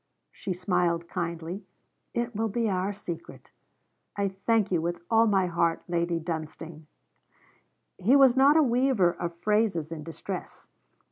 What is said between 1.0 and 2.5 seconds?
kindly. 'It will